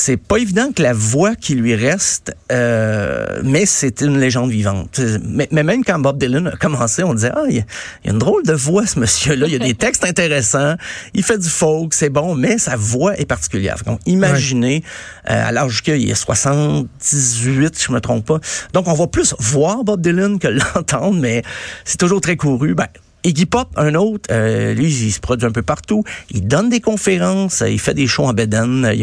C'est 0.00 0.16
pas 0.16 0.36
évident 0.36 0.70
que 0.70 0.80
la 0.80 0.92
voix 0.92 1.34
qui 1.34 1.56
lui 1.56 1.74
reste, 1.74 2.32
euh, 2.52 3.40
mais 3.42 3.66
c'est 3.66 4.00
une 4.00 4.16
légende 4.20 4.48
vivante. 4.48 5.00
Mais, 5.24 5.48
mais 5.50 5.64
même 5.64 5.84
quand 5.84 5.98
Bob 5.98 6.18
Dylan 6.18 6.46
a 6.46 6.56
commencé, 6.56 7.02
on 7.02 7.14
disait 7.14 7.32
ah 7.34 7.42
il 7.48 7.56
y, 7.56 7.58
a, 7.58 7.64
il 8.04 8.06
y 8.06 8.10
a 8.10 8.12
une 8.12 8.20
drôle 8.20 8.44
de 8.44 8.52
voix 8.52 8.86
ce 8.86 9.00
monsieur-là. 9.00 9.48
Il 9.48 9.52
y 9.52 9.56
a 9.56 9.58
des 9.58 9.74
textes 9.74 10.04
intéressants, 10.06 10.76
il 11.14 11.24
fait 11.24 11.38
du 11.38 11.48
folk, 11.48 11.94
c'est 11.94 12.10
bon, 12.10 12.36
mais 12.36 12.58
sa 12.58 12.76
voix 12.76 13.18
est 13.18 13.26
particulière. 13.26 13.74
Donc 13.84 13.98
imaginez 14.06 14.84
euh, 15.28 15.48
à 15.48 15.50
l'âge 15.50 15.82
qu'il 15.82 16.08
est 16.08 16.14
78, 16.14 17.82
je 17.84 17.92
me 17.92 18.00
trompe 18.00 18.24
pas. 18.24 18.38
Donc 18.74 18.86
on 18.86 18.94
va 18.94 19.08
plus 19.08 19.34
voir 19.40 19.82
Bob 19.82 20.00
Dylan 20.00 20.38
que 20.38 20.46
l'entendre, 20.76 21.18
mais 21.20 21.42
c'est 21.84 21.98
toujours 21.98 22.20
très 22.20 22.36
couru. 22.36 22.76
Ben, 22.76 22.86
Iggy 23.24 23.46
Pop, 23.46 23.68
un 23.76 23.94
autre, 23.94 24.30
euh, 24.30 24.74
lui, 24.74 24.86
il 24.86 25.12
se 25.12 25.18
produit 25.18 25.46
un 25.46 25.50
peu 25.50 25.62
partout. 25.62 26.04
Il 26.30 26.46
donne 26.46 26.68
des 26.68 26.80
conférences, 26.80 27.64
il 27.66 27.80
fait 27.80 27.94
des 27.94 28.06
shows 28.06 28.26
en 28.26 28.32
bedaine. 28.32 28.84
a 28.84 28.94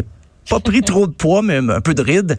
pas 0.50 0.60
pris 0.60 0.82
trop 0.82 1.08
de 1.08 1.14
poids, 1.14 1.42
mais 1.42 1.58
un 1.58 1.82
peu 1.82 1.94
de 1.94 2.02
ride. 2.02 2.38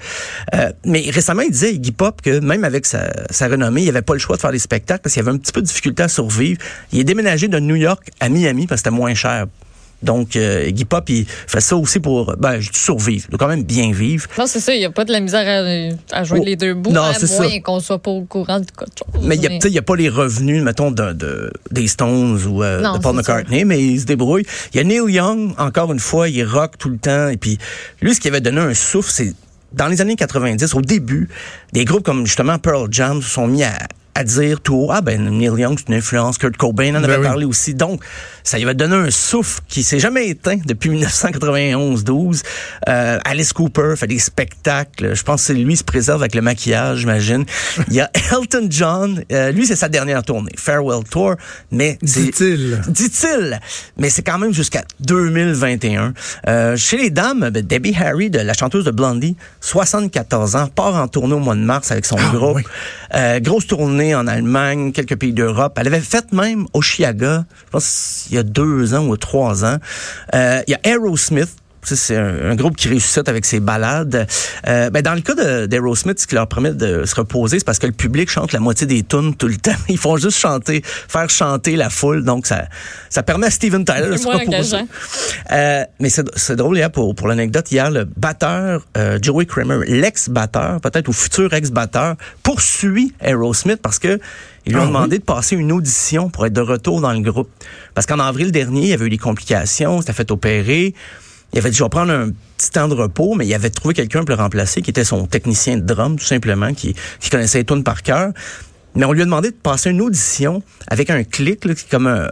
Euh, 0.54 0.72
mais 0.84 1.10
récemment, 1.10 1.42
il 1.42 1.50
disait, 1.50 1.74
Iggy 1.74 1.92
Pop, 1.92 2.22
que 2.22 2.40
même 2.40 2.64
avec 2.64 2.86
sa, 2.86 3.10
sa 3.30 3.48
renommée, 3.48 3.82
il 3.82 3.88
avait 3.88 4.02
pas 4.02 4.14
le 4.14 4.18
choix 4.18 4.36
de 4.36 4.40
faire 4.40 4.52
des 4.52 4.58
spectacles 4.58 5.00
parce 5.02 5.14
qu'il 5.14 5.22
avait 5.22 5.32
un 5.32 5.38
petit 5.38 5.52
peu 5.52 5.60
de 5.60 5.66
difficulté 5.66 6.02
à 6.02 6.08
survivre. 6.08 6.60
Il 6.92 7.00
est 7.00 7.04
déménagé 7.04 7.48
de 7.48 7.58
New 7.58 7.76
York 7.76 8.10
à 8.20 8.28
Miami 8.28 8.66
parce 8.66 8.80
que 8.80 8.88
c'était 8.88 8.96
moins 8.96 9.14
cher. 9.14 9.46
Donc, 10.02 10.36
euh, 10.36 10.66
Iggy 10.68 10.84
Pop, 10.84 11.08
il 11.08 11.24
fait 11.26 11.60
ça 11.60 11.74
aussi 11.76 12.00
pour, 12.00 12.36
ben, 12.36 12.60
survivre. 12.72 13.24
Il 13.28 13.30
doit 13.30 13.38
quand 13.38 13.48
même 13.48 13.64
bien 13.64 13.92
vivre. 13.92 14.28
Non, 14.38 14.46
c'est 14.46 14.60
ça, 14.60 14.74
il 14.74 14.78
n'y 14.78 14.84
a 14.84 14.90
pas 14.90 15.04
de 15.04 15.12
la 15.12 15.20
misère 15.20 15.46
à, 16.12 16.16
à 16.18 16.24
joindre 16.24 16.42
Oh, 16.44 16.46
les 16.46 16.56
deux 16.56 16.74
bouts, 16.74 16.92
non, 16.92 17.02
à 17.02 17.14
c'est 17.14 17.26
moins 17.38 17.48
ça. 17.50 17.60
qu'on 17.60 17.80
soit 17.80 17.98
pas 17.98 18.10
au 18.10 18.22
courant 18.24 18.60
de 18.60 18.66
quelque 18.66 18.84
chose. 18.98 19.22
Mais 19.26 19.36
il 19.36 19.42
y 19.42 19.46
a, 19.46 19.50
tu 19.50 19.56
sais, 19.62 19.68
il 19.68 19.74
y 19.74 19.78
a 19.78 19.82
pas 19.82 19.96
les 19.96 20.08
revenus, 20.08 20.62
mettons, 20.62 20.90
de, 20.90 21.12
de- 21.12 21.50
des 21.70 21.88
Stones 21.88 22.38
ou 22.46 22.62
euh, 22.62 22.82
Non, 22.82 22.98
de 22.98 23.02
Paul 23.02 23.14
ça. 23.14 23.18
McCartney, 23.34 23.64
mais 23.64 23.82
il 23.82 24.00
se 24.00 24.04
débrouille. 24.06 24.44
Il 24.74 24.76
y 24.76 24.80
a 24.80 24.84
Neil 24.84 25.10
Young, 25.12 25.54
encore 25.58 25.90
une 25.92 25.98
fois, 26.00 26.28
il 26.28 26.44
rock 26.44 26.72
tout 26.78 26.90
le 26.90 26.98
temps. 26.98 27.28
Et 27.28 27.36
puis, 27.38 27.58
lui, 28.02 28.14
ce 28.14 28.20
qui 28.20 28.28
avait 28.28 28.40
donné 28.42 28.60
un 28.60 28.74
souffle, 28.74 29.10
c'est 29.10 29.34
dans 29.72 29.88
les 29.88 30.00
années 30.00 30.16
90, 30.16 30.74
au 30.74 30.82
début, 30.82 31.28
des 31.72 31.84
groupes 31.84 32.04
comme 32.04 32.24
justement 32.26 32.58
Pearl 32.58 32.86
Jam 32.90 33.20
se 33.22 33.30
sont 33.30 33.46
mis 33.46 33.64
à, 33.64 33.72
à 34.16 34.24
dire 34.24 34.60
tout 34.60 34.74
haut, 34.74 34.88
ah 34.90 35.02
ben 35.02 35.28
Neil 35.28 35.50
Young, 35.60 35.76
c'est 35.78 35.88
une 35.88 35.98
influence, 35.98 36.38
Kurt 36.38 36.56
Cobain 36.56 36.90
en 36.94 37.00
Ben 37.00 37.04
avait 37.04 37.16
oui. 37.18 37.22
parlé 37.24 37.44
aussi. 37.44 37.74
Donc, 37.74 38.02
ça 38.42 38.56
lui 38.56 38.64
avait 38.64 38.74
donné 38.74 38.94
un 38.94 39.10
souffle 39.10 39.60
qui 39.68 39.82
s'est 39.82 39.98
jamais 39.98 40.28
éteint 40.28 40.56
depuis 40.64 40.90
1991-12. 41.50 42.42
Euh, 42.88 43.18
Alice 43.24 43.52
Cooper 43.52 43.94
fait 43.96 44.06
des 44.06 44.18
spectacles. 44.18 45.14
Je 45.14 45.22
pense 45.22 45.46
que 45.46 45.52
lui 45.52 45.74
il 45.74 45.76
se 45.76 45.84
préserve 45.84 46.22
avec 46.22 46.34
le 46.34 46.40
maquillage, 46.42 47.00
j'imagine. 47.00 47.44
Il 47.88 47.94
y 47.94 48.00
a 48.00 48.10
Elton 48.32 48.66
John. 48.70 49.22
euh, 49.32 49.52
lui, 49.52 49.66
c'est 49.66 49.76
sa 49.76 49.88
dernière 49.88 50.22
tournée, 50.22 50.52
Farewell 50.56 51.04
Tour. 51.04 51.34
Mais 51.70 51.98
Dit-il. 52.02 52.80
Dit-il. 52.88 53.60
Mais 53.98 54.08
c'est 54.10 54.22
quand 54.22 54.38
même 54.38 54.54
jusqu'à 54.54 54.84
2021. 55.00 56.14
Euh, 56.48 56.76
chez 56.76 56.96
les 56.96 57.10
dames, 57.10 57.50
ben, 57.50 57.62
Debbie 57.66 57.94
Harry, 58.00 58.30
de 58.30 58.38
la 58.38 58.54
chanteuse 58.54 58.84
de 58.84 58.90
Blondie, 58.90 59.36
74 59.60 60.56
ans, 60.56 60.68
part 60.68 60.94
en 60.94 61.08
tournée 61.08 61.34
au 61.34 61.38
mois 61.40 61.54
de 61.54 61.60
mars 61.60 61.90
avec 61.90 62.06
son 62.06 62.16
Ah, 62.18 62.30
groupe. 62.34 62.56
oui. 62.56 62.62
Grosse 63.40 63.66
tournée 63.66 64.05
en 64.14 64.26
Allemagne, 64.26 64.92
quelques 64.92 65.16
pays 65.16 65.32
d'Europe. 65.32 65.76
Elle 65.80 65.86
avait 65.86 66.00
fait 66.00 66.32
même 66.32 66.66
au 66.72 66.82
Chiaga, 66.82 67.44
je 67.66 67.70
pense 67.70 68.26
il 68.30 68.36
y 68.36 68.38
a 68.38 68.42
deux 68.42 68.94
ans 68.94 69.06
ou 69.06 69.16
trois 69.16 69.64
ans. 69.64 69.78
Euh, 70.34 70.62
il 70.66 70.72
y 70.72 70.74
a 70.74 70.80
Aerosmith. 70.84 71.50
C'est 71.94 72.16
un, 72.16 72.50
un 72.50 72.54
groupe 72.56 72.76
qui 72.76 72.88
ressuscite 72.88 73.28
avec 73.28 73.44
ses 73.44 73.60
balades. 73.60 74.26
Euh, 74.66 74.90
ben 74.90 75.02
dans 75.02 75.14
le 75.14 75.20
cas 75.20 75.66
d'Aerosmith, 75.66 76.18
ce 76.18 76.26
qui 76.26 76.34
leur 76.34 76.48
permet 76.48 76.72
de 76.72 77.04
se 77.04 77.14
reposer, 77.14 77.58
c'est 77.58 77.64
parce 77.64 77.78
que 77.78 77.86
le 77.86 77.92
public 77.92 78.28
chante 78.30 78.52
la 78.52 78.60
moitié 78.60 78.86
des 78.86 79.02
tunes 79.02 79.34
tout 79.34 79.48
le 79.48 79.56
temps. 79.66 79.72
Ils 79.88 79.98
font 79.98 80.16
juste 80.16 80.38
chanter, 80.38 80.82
faire 80.84 81.30
chanter 81.30 81.76
la 81.76 81.90
foule. 81.90 82.24
Donc, 82.24 82.46
ça, 82.46 82.66
ça 83.10 83.22
permet 83.22 83.46
à 83.46 83.50
Steven 83.50 83.84
Tyler 83.84 84.08
de 84.10 84.16
se 84.16 84.26
reposer. 84.26 84.78
Euh, 85.52 85.84
mais 86.00 86.08
c'est 86.08 86.56
drôle, 86.56 86.76
hier, 86.76 86.90
pour, 86.90 87.14
pour 87.14 87.28
l'anecdote, 87.28 87.70
hier, 87.70 87.90
le 87.90 88.04
batteur, 88.04 88.86
euh, 88.96 89.18
Joey 89.20 89.46
Kramer, 89.46 89.78
l'ex-batteur, 89.86 90.80
peut-être 90.80 91.08
ou 91.08 91.12
futur 91.12 91.52
ex-batteur, 91.52 92.16
poursuit 92.42 93.14
Aerosmith 93.20 93.80
parce 93.82 93.98
que 93.98 94.18
ils 94.66 94.72
lui 94.72 94.80
ont 94.80 94.84
Ah, 94.84 94.86
demandé 94.86 95.18
de 95.18 95.22
passer 95.24 95.54
une 95.54 95.70
audition 95.70 96.28
pour 96.28 96.44
être 96.44 96.52
de 96.52 96.60
retour 96.60 97.00
dans 97.00 97.12
le 97.12 97.20
groupe. 97.20 97.48
Parce 97.94 98.06
qu'en 98.06 98.18
avril 98.18 98.50
dernier, 98.50 98.82
il 98.82 98.88
y 98.88 98.92
avait 98.92 99.06
eu 99.06 99.10
des 99.10 99.18
complications, 99.18 99.98
il 99.98 100.00
s'était 100.00 100.12
fait 100.12 100.30
opérer. 100.32 100.92
Il 101.52 101.58
avait 101.58 101.70
dit, 101.70 101.76
je 101.76 101.82
vais 101.84 101.88
prendre 101.88 102.12
un 102.12 102.30
petit 102.56 102.70
temps 102.70 102.88
de 102.88 102.94
repos, 102.94 103.34
mais 103.34 103.46
il 103.46 103.54
avait 103.54 103.70
trouvé 103.70 103.94
quelqu'un 103.94 104.20
pour 104.20 104.36
le 104.36 104.42
remplacer, 104.42 104.82
qui 104.82 104.90
était 104.90 105.04
son 105.04 105.26
technicien 105.26 105.76
de 105.76 105.82
drum, 105.82 106.18
tout 106.18 106.24
simplement, 106.24 106.74
qui, 106.74 106.94
qui 107.20 107.30
connaissait 107.30 107.58
les 107.58 107.64
tunes 107.64 107.84
par 107.84 108.02
cœur. 108.02 108.32
Mais 108.94 109.04
on 109.04 109.12
lui 109.12 109.22
a 109.22 109.24
demandé 109.24 109.50
de 109.50 109.56
passer 109.56 109.90
une 109.90 110.00
audition 110.00 110.62
avec 110.88 111.10
un 111.10 111.22
clic, 111.24 111.64
là, 111.64 111.74
qui 111.74 111.84
comme 111.86 112.06
un 112.06 112.28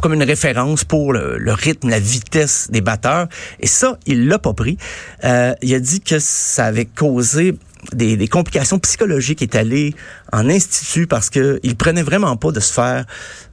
comme 0.00 0.14
une 0.14 0.22
référence 0.22 0.84
pour 0.84 1.12
le, 1.12 1.36
le 1.38 1.52
rythme, 1.52 1.90
la 1.90 2.00
vitesse 2.00 2.68
des 2.70 2.80
batteurs. 2.80 3.28
Et 3.60 3.66
ça, 3.66 3.98
il 4.06 4.28
l'a 4.28 4.38
pas 4.38 4.54
pris. 4.54 4.78
Euh, 5.24 5.52
il 5.62 5.74
a 5.74 5.80
dit 5.80 6.00
que 6.00 6.18
ça 6.18 6.64
avait 6.64 6.86
causé 6.86 7.54
des, 7.92 8.16
des 8.16 8.28
complications 8.28 8.78
psychologiques. 8.78 9.42
Il 9.42 9.44
est 9.44 9.56
allé 9.56 9.94
en 10.32 10.48
institut 10.48 11.06
parce 11.06 11.30
que 11.30 11.60
il 11.62 11.76
prenait 11.76 12.02
vraiment 12.02 12.36
pas 12.36 12.50
de 12.50 12.60
se 12.60 12.72
faire 12.72 13.04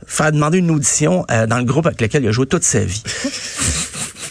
faire 0.05 0.31
demander 0.31 0.59
une 0.59 0.71
audition 0.71 1.25
euh, 1.31 1.47
dans 1.47 1.57
le 1.57 1.65
groupe 1.65 1.85
avec 1.85 1.99
lequel 1.99 2.23
il 2.23 2.29
a 2.29 2.31
joué 2.31 2.45
toute 2.45 2.63
sa 2.63 2.79
vie. 2.79 3.03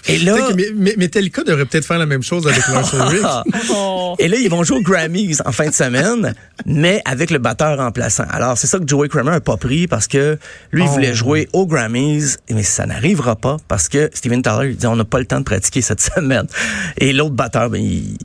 Et 0.09 0.19
là, 0.19 0.51
mais, 0.57 0.67
mais, 0.75 0.95
Metallica 0.97 1.43
devrait 1.43 1.65
peut-être 1.67 1.85
faire 1.85 1.99
la 1.99 2.07
même 2.07 2.23
chose 2.23 2.47
avec 2.47 2.67
Lars 2.69 2.95
Ulrich. 2.95 3.27
Oh. 3.71 4.15
Et 4.19 4.29
là, 4.29 4.37
ils 4.39 4.49
vont 4.51 4.63
jouer 4.65 4.79
aux 4.79 4.83
Grammys 4.83 5.39
en 5.45 5.53
fin 5.53 5.67
de 5.69 5.75
semaine, 5.75 6.35
mais 6.65 7.03
avec 7.05 7.31
le 7.31 7.39
batteur 7.39 7.79
remplaçant. 7.79 8.25
Alors, 8.31 8.57
c'est 8.57 8.67
ça 8.67 8.79
que 8.79 8.87
Joey 8.87 9.09
Kramer 9.09 9.33
a 9.33 9.41
pas 9.41 9.57
pris 9.57 9.87
parce 9.87 10.07
que 10.07 10.39
lui, 10.73 10.83
il 10.85 10.89
Oh. 10.89 10.93
voulait 10.93 11.15
jouer 11.15 11.49
aux 11.53 11.67
Grammys, 11.67 12.37
mais 12.51 12.63
ça 12.63 12.87
n'arrivera 12.87 13.37
pas 13.37 13.57
parce 13.69 13.89
que 13.89 14.09
Steven 14.15 14.43
Tyler, 14.43 14.71
il 14.71 14.77
dit, 14.77 14.87
on 14.87 14.97
n'a 14.97 15.05
pas 15.05 15.19
le 15.19 15.27
temps 15.27 15.39
de 15.41 15.45
pratiquer 15.45 15.83
cette 15.83 16.01
semaine. 16.15 16.47
Et 16.99 17.13
l'autre 17.13 17.35
batteur, 17.35 17.71
ben, 17.71 17.83
il, 17.83 18.17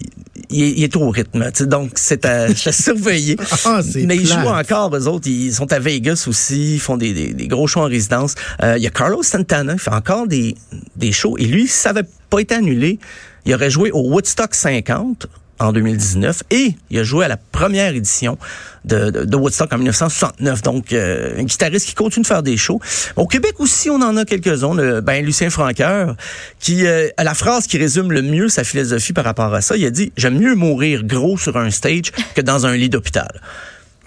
il, 0.51 0.63
est- 0.63 0.71
il 0.77 0.83
est 0.83 0.91
trop 0.91 1.05
au 1.05 1.09
rythme. 1.09 1.43
tu 1.51 1.59
sais, 1.59 1.65
Donc, 1.65 1.91
c'est 1.95 2.25
à, 2.25 2.43
à 2.43 2.53
surveiller. 2.71 3.37
Ah, 3.65 3.81
c'est 3.83 4.03
mais 4.05 4.15
ils 4.15 4.27
plate. 4.27 4.39
jouent 4.41 4.47
encore, 4.49 4.95
eux 4.95 5.07
autres. 5.07 5.27
Ils 5.27 5.53
sont 5.53 5.71
à 5.71 5.79
Vegas 5.79 6.25
aussi. 6.27 6.75
Ils 6.75 6.79
font 6.79 6.97
des, 6.97 7.13
des, 7.13 7.33
des 7.33 7.47
gros 7.47 7.67
shows 7.67 7.81
en 7.81 7.85
résidence. 7.87 8.35
Euh, 8.63 8.77
Il 8.77 8.83
y 8.83 8.87
a 8.87 8.91
Carlos 8.91 9.23
Santana. 9.23 9.73
Il 9.73 9.79
fait 9.79 9.93
encore 9.93 10.27
des, 10.27 10.55
des 10.95 11.11
shows. 11.11 11.37
Et 11.37 11.45
lui, 11.45 11.67
si 11.67 11.77
ça 11.77 11.93
n'avait 11.93 12.07
pas 12.29 12.39
été 12.39 12.55
annulé, 12.55 12.99
il 13.45 13.53
aurait 13.55 13.69
joué 13.71 13.91
au 13.91 14.01
Woodstock 14.09 14.53
50 14.53 15.27
en 15.61 15.71
2019 15.73 16.43
et 16.51 16.75
il 16.89 16.99
a 16.99 17.03
joué 17.03 17.25
à 17.25 17.27
la 17.27 17.37
première 17.37 17.93
édition 17.95 18.37
de, 18.85 19.09
de, 19.11 19.25
de 19.25 19.35
Woodstock 19.37 19.71
en 19.73 19.77
1969. 19.77 20.61
Donc, 20.63 20.91
euh, 20.93 21.35
un 21.37 21.43
guitariste 21.43 21.87
qui 21.87 21.93
continue 21.95 22.23
de 22.23 22.27
faire 22.27 22.43
des 22.43 22.57
shows. 22.57 22.79
Au 23.15 23.27
Québec 23.27 23.53
aussi, 23.59 23.89
on 23.89 24.01
en 24.01 24.17
a 24.17 24.25
quelques-uns. 24.25 24.73
Le- 24.73 25.01
Ben, 25.01 25.23
Lucien 25.25 25.49
Franqueur, 25.49 26.15
qui 26.59 26.85
euh, 26.87 27.07
a 27.17 27.23
la 27.23 27.33
phrase 27.33 27.67
qui 27.67 27.77
résume 27.77 28.11
le 28.11 28.21
mieux 28.21 28.49
sa 28.49 28.63
philosophie 28.63 29.13
par 29.13 29.23
rapport 29.25 29.53
à 29.53 29.61
ça. 29.61 29.77
Il 29.77 29.85
a 29.85 29.89
dit 29.91 30.11
«J'aime 30.17 30.37
mieux 30.39 30.55
mourir 30.55 31.03
gros 31.03 31.37
sur 31.37 31.57
un 31.57 31.69
stage 31.69 32.11
que 32.35 32.41
dans 32.41 32.65
un 32.65 32.75
lit 32.75 32.89
d'hôpital. 32.89 33.41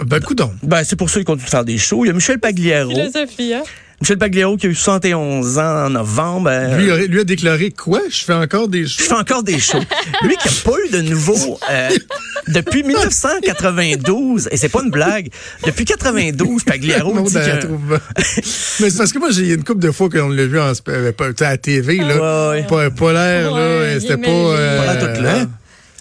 Ben, 0.05 0.21
coudon.» 0.21 0.53
Ben, 0.63 0.83
c'est 0.85 0.97
pour 0.97 1.09
ça 1.09 1.17
qu'il 1.17 1.25
continue 1.25 1.45
de 1.47 1.51
faire 1.51 1.65
des 1.65 1.79
shows. 1.79 2.05
Il 2.05 2.09
y 2.09 2.11
a 2.11 2.15
Michel 2.15 2.41
Pagliaro. 2.41 2.91
Philosophie, 2.91 3.55
hein? 3.55 3.63
Michel 4.01 4.19
Pagliaro 4.19 4.57
qui 4.57 4.67
a 4.67 4.71
eu 4.71 4.75
71 4.75 5.59
ans 5.59 5.87
en 5.87 5.91
novembre. 5.91 6.51
Euh, 6.53 6.77
Lui, 6.79 6.91
aurait- 6.91 7.07
lui 7.07 7.21
a 7.21 7.25
déclaré 7.25 7.71
quoi? 7.71 8.01
Je 8.11 8.25
fais 8.25 8.33
encore 8.35 8.69
des 8.69 8.85
je 8.85 8.89
choses. 8.99 9.07
fais 9.07 9.15
encore 9.15 9.43
des 9.43 9.59
shows. 9.59 9.79
Lui 10.23 10.37
qui 10.37 10.49
a 10.49 10.53
pas 10.65 10.77
eu 10.87 10.91
de 10.91 11.01
nouveau 11.03 11.59
euh, 11.71 11.89
depuis 12.49 12.83
1992, 13.59 14.49
et 14.51 14.57
c'est 14.57 14.69
pas 14.69 14.83
une 14.85 14.91
blague, 14.91 15.29
depuis 15.65 15.85
92, 15.85 16.65
Pagliaro 16.65 17.15
Non, 17.15 17.23
dit 17.23 17.35
que... 17.35 17.39
Mais 18.81 18.91
c'est 18.91 18.99
parce 18.99 19.13
que 19.13 19.19
moi, 19.19 19.31
j'ai 19.31 19.55
une 19.55 19.65
couple 19.65 19.81
de 19.81 19.91
fois 19.91 20.09
qu'on 20.11 20.29
l'a 20.29 20.47
vu 20.47 20.59
en, 20.61 20.73
euh, 20.89 21.13
à 21.41 21.45
la 21.45 21.57
TV, 21.57 21.97
là. 21.99 22.51
Ouais, 22.51 22.61
ouais. 22.61 22.67
Pas, 22.67 22.91
pas 22.91 23.13
l'air, 23.13 23.53
Ouais, 23.53 23.95
là. 23.95 24.01
C'était 24.01 24.17
pas. 24.17 24.29
euh, 24.31 24.85
Pas 24.87 24.95
l'air 24.95 25.15
tout 25.15 25.23
là. 25.23 25.47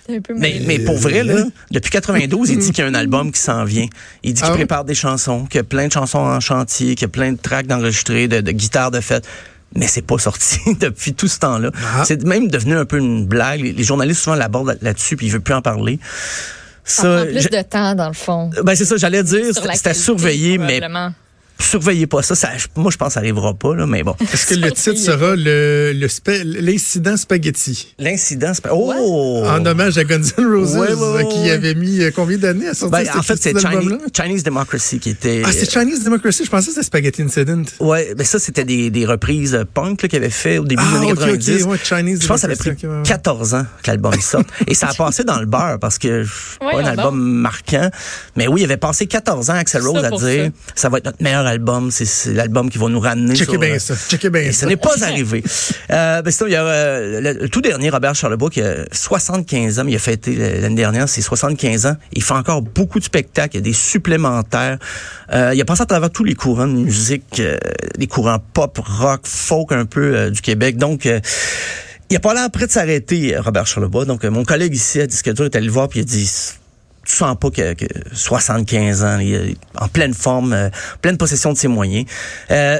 C'est 0.05 0.17
un 0.17 0.21
peu 0.21 0.33
Mais, 0.35 0.61
mais 0.65 0.79
pour 0.79 0.97
vrai, 0.97 1.23
là, 1.23 1.45
depuis 1.71 1.91
92, 1.91 2.49
il 2.49 2.57
dit 2.57 2.71
qu'il 2.71 2.83
y 2.83 2.87
a 2.87 2.89
un 2.89 2.93
album 2.93 3.31
qui 3.31 3.39
s'en 3.39 3.63
vient. 3.63 3.85
Il 4.23 4.33
dit 4.33 4.41
qu'il 4.41 4.51
Ah 4.51 4.55
prépare 4.55 4.83
des 4.85 4.95
chansons, 4.95 5.45
qu'il 5.45 5.59
y 5.59 5.61
a 5.61 5.63
plein 5.63 5.87
de 5.87 5.91
chansons 5.93 6.19
en 6.19 6.39
chantier, 6.39 6.95
qu'il 6.95 7.03
y 7.03 7.05
a 7.05 7.09
plein 7.09 7.31
de 7.31 7.37
tracks 7.37 7.67
d'enregistrés, 7.67 8.27
de, 8.27 8.41
de 8.41 8.51
guitares 8.51 8.91
de 8.91 8.99
fête. 8.99 9.25
Mais 9.75 9.87
c'est 9.87 10.01
pas 10.01 10.17
sorti 10.17 10.59
depuis 10.79 11.13
tout 11.13 11.27
ce 11.27 11.39
temps-là. 11.39 11.71
Ah. 11.95 12.03
C'est 12.05 12.23
même 12.25 12.47
devenu 12.49 12.75
un 12.75 12.85
peu 12.85 12.97
une 12.97 13.25
blague. 13.25 13.61
Les, 13.61 13.71
les 13.73 13.83
journalistes 13.83 14.21
souvent 14.21 14.35
l'abordent 14.35 14.77
là-dessus, 14.81 15.15
puis 15.15 15.27
ils 15.27 15.31
veulent 15.31 15.41
plus 15.41 15.55
en 15.55 15.61
parler. 15.61 15.99
Ça 16.83 17.03
prend 17.03 17.25
plus 17.25 17.41
je- 17.41 17.47
de 17.49 17.61
temps, 17.61 17.95
dans 17.95 18.07
le 18.09 18.13
fond. 18.13 18.49
ben 18.63 18.75
c'est 18.75 18.85
ça, 18.85 18.97
j'allais 18.97 19.23
dire, 19.23 19.45
c'était 19.73 19.93
surveiller, 19.93 20.57
mais. 20.57 20.81
Surveillez 21.65 22.07
pas 22.07 22.21
ça. 22.21 22.35
ça 22.35 22.49
moi, 22.75 22.91
je 22.91 22.97
pense 22.97 23.09
que 23.09 23.13
ça 23.15 23.19
arrivera 23.19 23.53
pas, 23.53 23.75
là, 23.75 23.85
mais 23.85 24.03
bon. 24.03 24.15
Est-ce 24.33 24.47
que 24.47 24.55
le 24.55 24.71
titre 24.71 24.97
sera 24.97 25.35
le, 25.35 25.93
le 25.93 26.07
spa- 26.07 26.43
l'incident 26.43 27.17
spaghetti? 27.17 27.93
L'incident, 27.99 28.51
pas... 28.61 28.69
Oh! 28.73 29.43
En 29.45 29.65
hommage 29.65 29.97
à 29.97 30.03
Guns 30.03 30.21
N' 30.37 30.45
Roses, 30.45 30.75
Ouais, 30.75 30.93
ouais, 30.93 31.27
qui 31.27 31.49
avait 31.49 31.75
mis 31.75 32.01
euh, 32.01 32.11
combien 32.15 32.37
d'années 32.37 32.67
à 32.67 32.73
sortir 32.73 32.99
Ben, 32.99 33.05
cet 33.05 33.15
en 33.15 33.21
fait, 33.23 33.35
c'est 33.41 33.49
Chinese, 33.59 33.65
album-là? 33.65 33.97
Chinese 34.15 34.43
Democracy 34.43 34.99
qui 34.99 35.09
était... 35.11 35.41
Ah, 35.45 35.51
c'est 35.51 35.69
Chinese 35.71 36.03
Democracy. 36.03 36.43
Je 36.45 36.49
pensais 36.49 36.67
que 36.67 36.71
c'était 36.73 36.85
Spaghetti 36.85 37.21
Incident. 37.21 37.63
Ouais, 37.79 38.13
ben 38.15 38.25
ça, 38.25 38.39
c'était 38.39 38.65
des, 38.65 38.89
des 38.89 39.05
reprises 39.05 39.53
euh, 39.55 39.63
punk 39.71 40.07
qu'il 40.07 40.15
avait 40.15 40.29
fait 40.29 40.57
au 40.57 40.65
début 40.65 40.81
Ah, 40.85 40.91
des 40.91 40.97
années 40.97 41.11
ok, 41.13 41.19
ok, 41.19 41.25
90. 41.37 41.63
ouais, 41.63 41.77
Chinese 41.83 42.21
je 42.21 42.27
pense 42.27 42.35
que 42.35 42.41
ça 42.41 42.47
avait 42.47 42.55
pris 42.55 42.69
Democracy, 42.69 42.85
ok, 42.87 42.91
ouais, 42.91 42.97
ouais. 42.97 43.03
14 43.07 43.53
ans 43.55 43.65
que 43.81 43.89
l'album 43.91 44.13
sorte. 44.21 44.47
Et 44.67 44.73
ça 44.73 44.87
a 44.89 44.93
passé 44.93 45.23
dans 45.23 45.39
le 45.39 45.45
beurre 45.45 45.77
parce 45.79 45.97
que 45.97 46.25
c'est 46.25 46.59
pas 46.59 46.79
un 46.81 46.85
album 46.85 47.19
marquant. 47.21 47.89
Mais 48.35 48.47
oui, 48.47 48.61
il 48.61 48.63
avait 48.65 48.77
passé 48.77 49.05
14 49.07 49.49
ans 49.49 49.53
Axel 49.55 49.81
Rose 49.85 50.03
à 50.03 50.09
dire 50.11 50.51
ça. 50.75 50.89
va 50.89 50.97
être 50.97 51.05
notre 51.05 51.21
meilleur 51.23 51.45
album. 51.45 51.52
C'est, 51.91 52.05
c'est 52.05 52.33
l'album 52.33 52.69
qui 52.69 52.77
va 52.77 52.87
nous 52.89 52.99
ramener 52.99 53.35
Checkez 53.35 53.51
sur, 53.51 53.59
bien 53.59 53.75
euh, 53.75 53.79
ça. 53.79 53.95
Checkez 53.95 54.29
bien 54.29 54.41
Et 54.41 54.51
ce 54.51 54.61
ça. 54.61 54.65
n'est 54.67 54.77
pas 54.77 55.03
arrivé. 55.03 55.43
Euh, 55.91 56.21
ben 56.21 56.31
sinon, 56.31 56.47
il 56.47 56.53
y 56.53 56.55
a 56.55 56.63
euh, 56.65 57.21
le, 57.21 57.33
le 57.33 57.49
tout 57.49 57.61
dernier, 57.61 57.89
Robert 57.89 58.15
Charlebois, 58.15 58.49
qui 58.49 58.61
a 58.61 58.85
75 58.91 59.79
ans, 59.79 59.83
mais 59.83 59.91
il 59.91 59.95
a 59.95 59.99
fêté 59.99 60.35
euh, 60.37 60.61
l'année 60.61 60.75
dernière 60.75 61.09
ses 61.09 61.21
75 61.21 61.85
ans. 61.85 61.95
Il 62.13 62.23
fait 62.23 62.33
encore 62.33 62.61
beaucoup 62.61 62.99
de 62.99 63.03
spectacles, 63.03 63.55
il 63.55 63.59
y 63.59 63.61
a 63.61 63.63
des 63.63 63.73
supplémentaires. 63.73 64.77
Euh, 65.33 65.51
il 65.53 65.61
a 65.61 65.65
passé 65.65 65.81
à 65.81 65.85
travers 65.85 66.09
tous 66.09 66.23
les 66.23 66.35
courants 66.35 66.67
de 66.67 66.73
musique, 66.73 67.39
euh, 67.39 67.57
les 67.97 68.07
courants 68.07 68.39
pop, 68.53 68.77
rock, 68.83 69.21
folk 69.25 69.71
un 69.71 69.85
peu 69.85 70.15
euh, 70.15 70.29
du 70.29 70.41
Québec. 70.41 70.77
Donc, 70.77 71.05
euh, 71.05 71.19
il 72.09 72.15
a 72.17 72.19
pas 72.19 72.33
l'air 72.33 72.49
prêt 72.51 72.67
de 72.67 72.71
s'arrêter, 72.71 73.35
euh, 73.35 73.41
Robert 73.41 73.65
Charlebois. 73.65 74.05
Donc, 74.05 74.23
euh, 74.25 74.29
mon 74.29 74.43
collègue 74.43 74.75
ici 74.75 74.99
à 75.01 75.07
Disque 75.07 75.31
Dur 75.33 75.45
est 75.45 75.55
allé 75.55 75.65
le 75.65 75.71
voir 75.71 75.87
puis 75.89 75.99
il 75.99 76.03
a 76.03 76.05
dit 76.05 76.29
tu 77.05 77.15
sens 77.15 77.35
pas 77.39 77.49
que, 77.49 77.73
que 77.73 77.85
75 78.13 79.03
ans, 79.03 79.19
il 79.19 79.33
est 79.33 79.57
en 79.75 79.87
pleine 79.87 80.13
forme, 80.13 80.53
euh, 80.53 80.69
pleine 81.01 81.17
possession 81.17 81.51
de 81.53 81.57
ses 81.57 81.67
moyens. 81.67 82.05
Euh, 82.51 82.79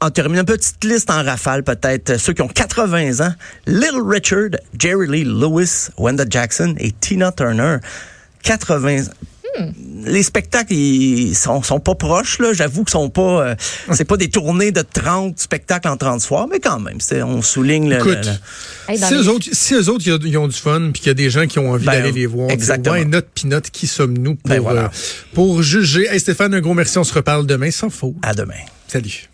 en 0.00 0.10
terminant, 0.10 0.40
une 0.40 0.46
petite 0.46 0.82
liste 0.84 1.10
en 1.10 1.22
rafale, 1.22 1.62
peut-être 1.62 2.10
euh, 2.10 2.18
ceux 2.18 2.32
qui 2.32 2.42
ont 2.42 2.48
80 2.48 3.24
ans. 3.24 3.34
Little 3.66 4.02
Richard, 4.04 4.50
Jerry 4.78 5.06
Lee 5.08 5.24
Lewis, 5.24 5.88
Wenda 5.96 6.24
Jackson 6.28 6.74
et 6.78 6.92
Tina 6.92 7.32
Turner. 7.32 7.76
80 8.42 9.04
Les 10.04 10.22
spectacles, 10.22 10.72
ils 10.72 11.34
sont, 11.34 11.62
sont 11.62 11.80
pas 11.80 11.94
proches, 11.94 12.38
là. 12.38 12.52
J'avoue 12.52 12.84
que 12.84 12.90
sont 12.90 13.08
pas, 13.10 13.46
euh, 13.50 13.54
c'est 13.92 14.04
pas 14.04 14.16
des 14.16 14.28
tournées 14.28 14.72
de 14.72 14.82
30 14.82 15.38
spectacles 15.38 15.88
en 15.88 15.96
30 15.96 16.20
soirs, 16.20 16.46
mais 16.50 16.60
quand 16.60 16.80
même, 16.80 17.00
c'est, 17.00 17.22
on 17.22 17.42
souligne 17.42 17.88
le, 17.88 17.96
Écoute, 17.96 18.18
le- 18.88 18.92
le- 18.94 18.96
si, 18.98 19.14
les- 19.14 19.20
eux 19.20 19.28
autres, 19.28 19.46
si 19.52 19.74
eux 19.74 19.88
autres, 19.88 20.04
ils 20.06 20.36
ont- 20.38 20.48
du 20.48 20.56
fun, 20.56 20.90
puis 20.92 21.00
qu'il 21.02 21.06
y 21.06 21.10
a 21.10 21.14
des 21.14 21.30
gens 21.30 21.46
qui 21.46 21.58
ont 21.58 21.70
envie 21.70 21.86
Ben, 21.86 21.92
d'aller 21.92 22.12
les 22.12 22.26
voir, 22.26 22.50
exactement. 22.50 22.96
ouais, 22.96 23.04
note 23.04 23.28
puis 23.34 23.46
note, 23.48 23.70
qui 23.70 23.86
sommes-nous 23.86 24.34
pour, 24.36 24.48
Ben, 24.50 24.60
voilà. 24.60 24.84
euh, 24.84 24.88
pour 25.34 25.62
juger? 25.62 26.06
Hey 26.10 26.20
Stéphane, 26.20 26.52
un 26.54 26.60
gros 26.60 26.74
merci. 26.74 26.98
On 26.98 27.04
se 27.04 27.14
reparle 27.14 27.46
demain 27.46 27.70
sans 27.70 27.90
faute. 27.90 28.14
à 28.22 28.34
demain. 28.34 28.54
Salut. 28.88 29.28